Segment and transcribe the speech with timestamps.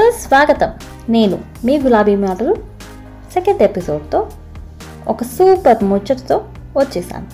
[0.00, 0.70] So స్వాగతం.
[1.08, 2.54] నేను మీ గులాబీ మాటలు
[3.32, 4.30] సెకండ్ ఎపిసోడ్తో
[5.08, 6.44] ఒక సూపర్ ముచ్చటతో
[6.76, 7.26] వచ్చేసాను.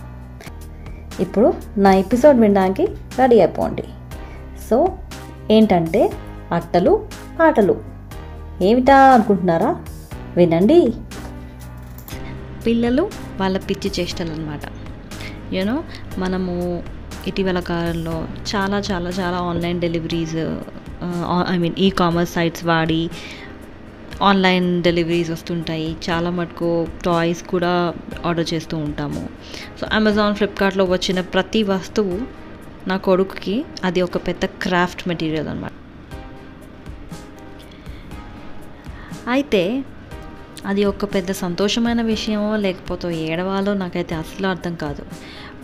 [1.22, 2.86] ఇప్పుడు నా ఎపిసోడ్ వినడానికి
[3.18, 3.84] రెడీ అయిపోండి.
[4.70, 4.88] సో
[5.50, 6.12] ఏంటంటే
[6.52, 7.06] అట్టలు
[7.42, 7.80] ఆటలు
[8.62, 9.84] ఏమిటా అనుకుంటున్నారా?
[10.36, 10.94] వినండి.
[12.66, 13.10] పిల్లలు
[13.40, 14.60] వాళ్ళ పిచ్చి చేష్టలు అనమాట
[15.54, 15.84] యూనో
[16.18, 16.82] మనము
[17.26, 18.24] ఇటీవల కాలంలో
[18.56, 20.54] చాలా చాలా చాలా online deliveries
[21.48, 23.10] I mean e commerce sites వాడి
[24.22, 25.96] ఆన్లైన్ డెలివరీస్ వస్తుంటాయి.
[26.10, 27.94] చాలా మటుకు టాయ్స్ కూడా
[28.26, 29.28] ఆర్డర్ చేస్తూ ఉంటాము.
[29.80, 32.18] సో అమెజాన్ ఫ్లిప్కార్ట్లో వచ్చిన ప్రతి వస్తువు
[32.88, 35.72] నా కొడుకుకి అది ఒక పెద్ద క్రాఫ్ట్ మెటీరియల్ అనమాట
[39.28, 39.84] అయితే
[40.66, 45.02] అది ఒక పెద్ద సంతోషమైన విషయమో లేకపోతే ఏడవాలో నాకైతే అసలు అర్థం కాదు.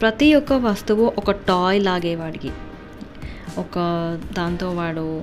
[0.00, 2.50] ప్రతి ఒక్క వస్తువు ఒక టాయ్ లాగేవాడికి
[3.58, 3.76] ఒక
[4.36, 5.22] దాంతో వాడు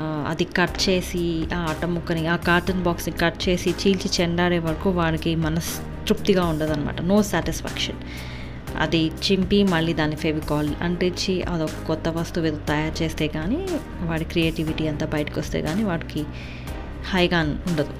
[0.00, 5.34] అది కట్ చేసి ఆ ఆట ముక్కని ఆ కార్టన్ బాక్స్ని కట్ చేసి చీల్చి చెండాడే వరకు వాడికి
[5.36, 5.72] మనస్
[6.08, 7.96] తృప్తిగా ఉండదు అనమాట నో సాటిస్ఫాక్షన్.
[8.78, 13.66] అది చింపి మళ్ళీ దాన్ని ఫెవికాల్ అంటించి అదొక కొత్త వస్తువు ఏదో తయారు చేస్తే కానీ
[14.00, 16.24] వాడి క్రియేటివిటీ అంతా బయటకు వస్తే కానీ వాడికి
[17.10, 17.94] హైగా ఉండదు.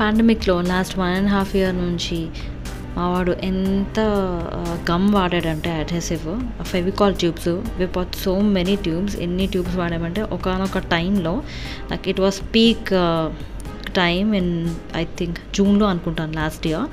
[0.00, 2.28] పాండమిక్లో last one and half year నుంచి
[2.96, 4.00] మావాడు ఎంత
[4.90, 7.88] gum వాడాడంటే adhesive Fevicol tubes we
[8.22, 11.42] so many tubes ఎన్ని ట్యూబ్స్ వాడామంటే ఒకనొక టైంలో
[11.90, 12.88] like it was peak
[13.96, 16.86] time in I think జూన్లో అనుకుంటాను లాస్ట్ ఇయర్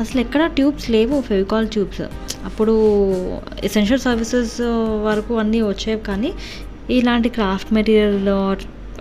[0.00, 2.00] అసలు ఎక్కడ ట్యూబ్స్ లేవు ఫెవికాల్ ట్యూబ్స్
[2.44, 2.72] అప్పుడు
[3.64, 4.60] ఎసెన్షియల్ సర్వీసెస్
[5.04, 6.32] వరకు అన్నీ వచ్చేవి కానీ
[6.90, 8.28] ఇలాంటి క్రాఫ్ట్ మెటీరియల్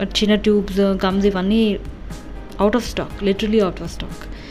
[0.02, 1.80] చిన్న ట్యూబ్స్ గమ్స్ ఇవన్నీ
[2.60, 4.45] out of stock literally out of stock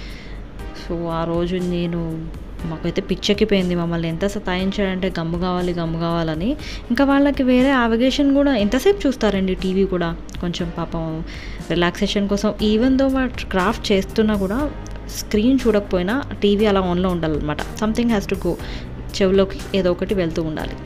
[0.89, 2.29] so ఆ రోజు నేను
[2.65, 6.51] మాకైతే పిచ్చెక్కిపోయింది మమ్మల్ని ఎంత సతాయించాడంటే గమ్ము కావాలి గమ్ము కావాలని.
[6.91, 10.17] ఇంకా వాళ్ళకి వేరే అవగేషన్ కూడా ఎంతసేపు చూస్తారండి టీవీ కూడా?
[10.41, 11.25] కొంచెం పాపం
[11.71, 12.55] రిలాక్సేషన్ కోసం.
[12.63, 14.71] ఈవెన్ దో వాడు క్రాఫ్ట్ చేస్తున్నా కూడా
[15.09, 17.63] స్క్రీన్ చూడకపోయినా టీవీ అలా ఆన్లో ఉండాలన్నమాట.
[17.63, 18.57] సంథింగ్ హ్యాస్ టు గో
[19.23, 20.77] చెవిలోకి ఏదో ఒకటి వెళ్తూ ఉండాలి.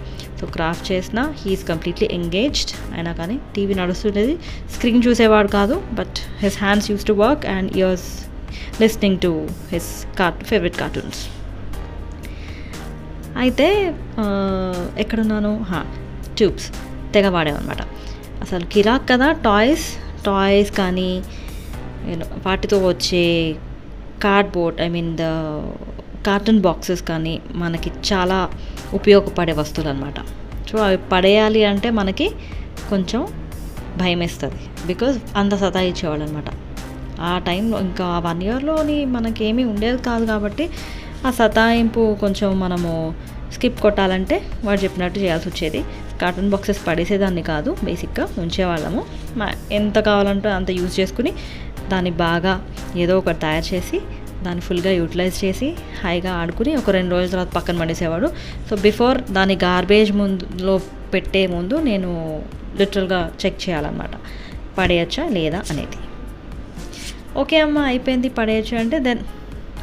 [0.41, 4.39] సో క్రాఫ్ట్ చేసిన హీఈస్ కంప్లీట్లీ ఎంగేజ్డ్ అయినా కానీ టీవీ నడుస్తుండేది
[4.75, 8.28] స్క్రీన్ చూసేవాడు కాదు but his hands use to work and ears
[8.81, 11.21] listening to his cart favourite cartoons
[13.37, 13.95] అయితే
[14.99, 15.53] ఎక్కడున్నాను?
[16.37, 16.69] ట్యూబ్స్
[17.15, 17.83] తెగ వాడేవన్నమాట.
[18.43, 19.87] అసలు కిరాక్ కదా టాయ్స్
[20.25, 21.23] టాయ్స్ కానీ
[22.47, 23.57] వాటితో వచ్చే
[24.23, 25.27] cardboard I mean the
[26.27, 28.39] cartoon boxes కానీ మనకి చాలా
[28.95, 30.19] ఉపయోగపడే వస్తువులు అనమాట
[30.71, 32.27] సో అవి పడేయాలి అంటే మనకి
[32.91, 33.21] కొంచెం
[33.99, 36.49] భయం వేస్తుంది బికాజ్ అంత సతాయించేవాళ్ళు అనమాట
[37.21, 40.71] ఆ టైంలో ఇంకా వన్ ఇయర్లోని మనకేమీ ఉండేది కాదు కాబట్టి
[41.27, 43.15] ఆ సతాయింపు కొంచెం మనము
[43.53, 45.85] స్కిప్ కొట్టాలంటే వాడు చెప్పినట్టు చేయాల్సి వచ్చేది.
[46.21, 49.05] కార్టూన్ బాక్సెస్ పడేసేదాన్ని కాదు బేసిక్గా ఉంచేవాళ్ళము.
[49.73, 51.33] ఎంత కావాలంటే అంత యూజ్ చేసుకుని
[51.89, 54.01] దాన్ని బాగా ఏదో ఒకటి తయారు చేసి
[54.43, 58.29] దాన్ని ఫుల్గా యూటిలైజ్ చేసి హాయిగా ఆడుకుని ఒక రెండు రోజుల తర్వాత పక్కన పడేసేవాడు.
[58.71, 60.81] సో బిఫోర్ దాని గార్బేజ్ ముందులో
[61.15, 62.43] పెట్టే ముందు నేను
[62.79, 64.11] లిటరల్గా చెక్ చేయాలన్నమాట.
[64.79, 65.99] పడేయచ్చా లేదా అనేది.
[67.41, 69.23] ఓకే అమ్మ అయిపోయింది పడేయచ్చు అంటే దెన్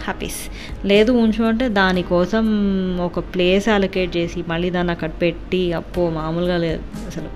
[0.04, 0.40] హ్యాపీస్
[0.86, 2.46] లేదు ఉంచు అంటే దానికోసం
[3.00, 7.30] ఒక ప్లేస్ అలొకేట్ చేసి మళ్ళీ దాన్ని అక్కడ పెట్టి అప్పో మామూలుగా లేదు అసలు.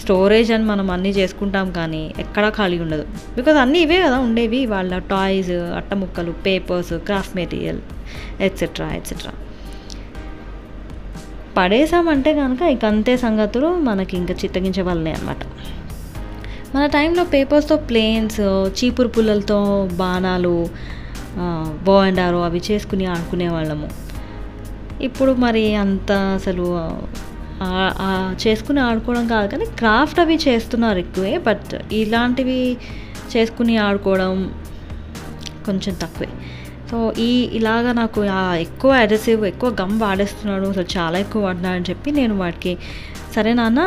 [0.00, 3.04] స్టోరేజ్ అని మనం అన్నీ చేసుకుంటాం కానీ ఎక్కడా ఖాళీ ఉండదు.
[3.36, 7.80] బికాజ్ అన్నీ ఇవే కదా ఉండేవి వాళ్ళ toys అట్టముక్కలు papers craft material
[8.40, 9.32] etcetera etcetera
[11.56, 15.42] పడేసామంటే కనుక ఇక అంతే సంగతులు మనకి ఇంకా చిత్తగించే వాళ్ళనే అనమాట
[16.74, 18.40] మన టైంలో పేపర్స్తో ప్లేన్స్
[18.78, 19.58] చీపురు పుల్లలతో
[19.92, 20.56] బాణాలు
[21.84, 23.88] బో అండ్ ఆరో అవి చేసుకుని ఆడుకునే వాళ్ళము
[25.00, 26.66] ఇప్పుడు మరి అంత అసలు
[28.34, 32.76] చేసుకుని ఆడుకోవడం కాదు కానీ క్రాఫ్ట్ అవి చేస్తున్నారు ఎక్కువే బట్ ఇలాంటివి
[33.36, 34.32] చేసుకుని ఆడుకోవడం
[35.66, 36.28] కొంచెం తక్కువే.
[36.90, 38.20] సో ఈ ఇలాగా నాకు
[38.60, 42.78] ఎక్కువ అడ్రెసివ్ ఎక్కువ గమ్ వాడేస్తున్నాడు అసలు చాలా ఎక్కువ వాడినా అని చెప్పి నేను వాటికి
[43.36, 43.80] సరే నాన్న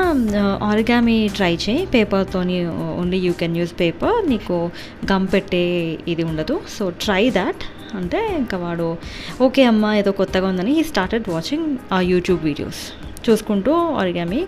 [0.63, 1.85] ఆరిగామి ట్రై చేయి.
[1.85, 2.57] పేపర్తోని
[2.99, 4.29] only you can use paper.
[4.29, 4.69] నీకు
[5.11, 5.63] గమ్ పెట్టే
[6.07, 6.61] ఇది ఉండదు.
[6.77, 7.63] So try that.
[7.95, 8.97] అంటే ఇంకా వాడు
[9.41, 12.81] ఓకే అమ్మ ఏదో కొత్తగా ఉందని హీ స్టార్టెడ్ వాచింగ్ ఆ యూట్యూబ్ వీడియోస్.
[13.29, 13.71] చూసుకుంటూ
[14.01, 14.41] ఆరిగామి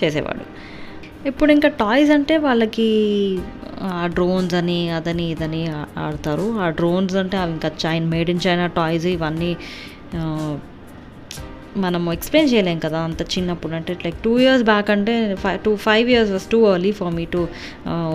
[0.00, 0.44] చేసేవాడు.
[1.28, 2.88] ఇప్పుడు ఇంకా టాయ్స్ అంటే వాళ్ళకి
[3.82, 5.62] ఆ డ్రోన్స్ అని అదని ఇదని
[5.98, 6.46] ఆడతారు.
[6.60, 9.56] ఆ డ్రోన్స్ అంటే అవి ఇంకా chain made in China toys ఇవన్నీ
[11.78, 13.72] మనం మనము ఎక్స్ప్లెయిన్ చేయలేం కదా అంత చిన్నప్పుడు.
[13.78, 17.24] అంటే లైక్ టూ ఇయర్స్ బ్యాక్ అంటే five two five years was too early for me
[17.34, 17.40] to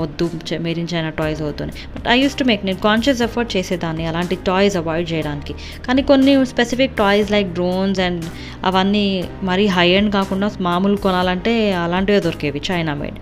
[0.01, 0.25] వద్దు
[0.65, 4.77] మేరీన్ చైనా టాయ్స్ అవుతుంది but I use to make నేను కాన్షియస్ ఎఫర్ట్ చేసేదాన్ని అలాంటి టాయ్స్
[4.81, 5.56] అవాయిడ్ చేయడానికి.
[5.88, 8.24] కానీ కొన్ని specific toys like drones and
[8.65, 9.06] అవన్నీ
[9.51, 11.54] మరీ హై ఎండ్ కాకుండా మామూలు కొనాలంటే
[11.86, 13.19] అలాంటివే దొరికేవి చైనా మేడ్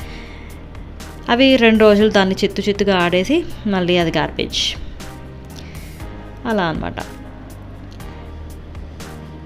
[1.32, 3.40] అవి రెండు రోజులు దాన్ని చిత్తు చిత్తుగా ఆడేసి
[3.76, 4.62] మళ్ళీ అది గార్బేజ్
[6.52, 7.00] అలా అనమాట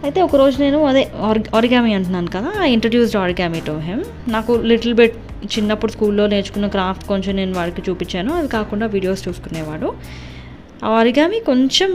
[0.05, 1.01] అయితే ఒకరోజు నేను అదే
[1.57, 5.15] ఆరిగామి అంటున్నాను కదా I introduced origami to him నాకు లిటిల్ బిట్
[5.53, 8.31] చిన్నప్పుడు స్కూల్లో నేర్చుకున్న క్రాఫ్ట్ కొంచెం నేను వాడికి చూపించాను.
[8.33, 9.89] అది కాకుండా వీడియోస్ చూసుకునేవాడు.
[10.85, 11.91] ఆ ఆరిగామి కొంచెం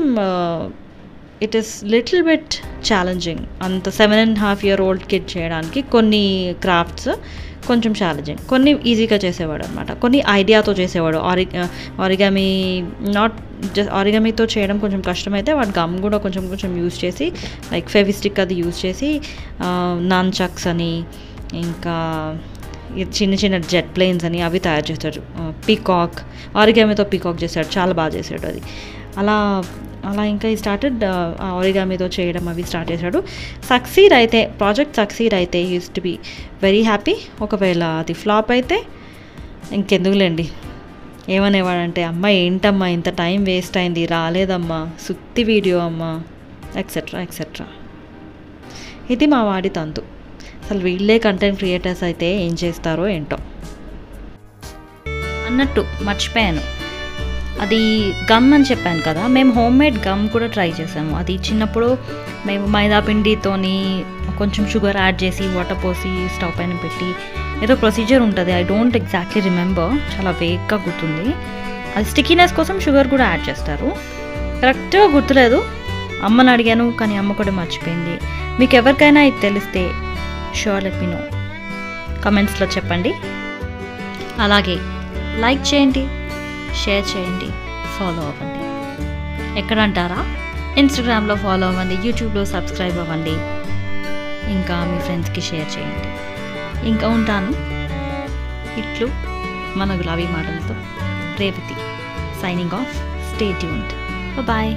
[1.45, 2.55] it is little bit
[2.89, 6.25] challenging అంత seven and half year old kid చేయడానికి కొన్ని
[6.65, 7.11] క్రాఫ్ట్స్
[7.69, 11.19] కొంచెం ఛాలెంజింగ్ కొన్ని ఈజీగా చేసేవాడు అనమాట కొన్ని ఐడియాతో చేసేవాడు.
[11.31, 11.45] ఆరి
[12.05, 12.47] ఆరిగామి
[13.17, 13.37] నాట్
[13.77, 17.27] జస్ట్ ఆరిగామితో చేయడం కొంచెం కష్టమైతే వాడు గమ్ కూడా కొంచెం కొంచెం యూజ్ చేసి
[17.73, 19.11] లైక్ ఫెవిస్టిక్ అది యూజ్ చేసి
[19.67, 20.93] uh, నాన్ చక్స్ అని
[21.65, 21.97] ఇంకా
[23.19, 25.21] చిన్న చిన్న జెట్ ప్లేన్స్ అని అవి తయారు చేస్తాడు.
[25.67, 26.19] పీకాక్
[26.57, 28.63] ఆరిగామితో పీకాక్ చేశాడు చాలా బాగా చేశాడు అది.
[29.21, 29.37] అలా
[30.09, 31.03] అలా ఇంకా ఈ స్టార్టెడ్
[31.49, 33.19] ఆరిగామితో చేయడం అవి స్టార్ట్ చేశాడు.
[33.73, 36.15] సక్సీడ్ అయితే ప్రాజెక్ట్ సక్సీడ్ అయితే use to be
[36.65, 37.15] very happy
[37.47, 38.79] ఒకవేళ అది ఫ్లాప్ అయితే
[39.79, 40.47] ఇంకెందుకులేండి.
[41.37, 46.11] ఏమనేవాడంటే అమ్మ ఏంటమ్మా ఇంత టైం వేస్ట్ అయింది రాలేదమ్మా సుత్తి వీడియో అమ్మా
[46.83, 47.67] ఎక్సెట్రా ఎక్సెట్రా
[49.15, 50.03] ఇది మా వాడి తంతు.
[50.63, 53.39] అసలు వీళ్ళే కంటెంట్ క్రియేటర్స్ అయితే ఏం చేస్తారో ఏంటో.
[55.49, 56.63] అన్నట్టు మర్చిపోయాను.
[57.61, 57.81] అది
[58.33, 61.17] గమ్ అని చెప్పాను కదా మేము హోమ్ మేడ్ గమ్ కూడా ట్రై చేసాము.
[61.17, 61.99] అది చిన్నప్పుడు
[62.47, 64.05] మేము మైదాపిండితోని
[64.39, 67.09] కొంచెం షుగర్ యాడ్ చేసి వాటర్ పోసి స్టవ్ పైన పెట్టి
[67.65, 68.53] ఏదో ప్రొసీజర్ ఉంటుంది.
[68.53, 71.27] ఐ డోంట్ ఎగ్జాక్ట్లీ రిమెంబర్ చాలా వేగ్గా గుర్తుంది.
[71.97, 73.91] అది స్టికీనెస్ కోసం షుగర్ కూడా యాడ్ చేస్తారు.
[74.63, 75.65] కరెక్ట్గా గుర్తులేదు.
[76.25, 78.15] అమ్మని అడిగాను కానీ అమ్మ కూడా మర్చిపోయింది.
[78.61, 79.83] మీకు ఎవరికైనా ఇది తెలిస్తే
[80.61, 81.21] షూర్ లెట్ మీ నో
[82.25, 83.13] కమెంట్స్లో చెప్పండి.
[84.39, 84.77] అలాగే
[85.45, 86.03] లైక్ చేయండి.
[86.75, 87.47] షేర్ చేయండి
[87.99, 88.61] ఫాలో అవ్వండి.
[89.59, 90.37] ఎక్కడ అంటారా
[90.79, 93.33] ఇన్స్టాగ్రామ్లో ఫాలో అవ్వండి యూట్యూబ్లో సబ్స్క్రైబ్ అవ్వండి.
[94.53, 96.09] ఇంకా మీ ఫ్రెండ్స్కి షేర్ చేయండి.
[96.89, 97.71] ఇంకా ఉంటాను.
[98.81, 99.09] ఇట్లు
[99.79, 100.75] మన గులాబీ మాటలతో
[101.39, 101.75] Revathi
[102.43, 102.97] signing off
[103.35, 103.93] stay tuned
[104.47, 104.75] bye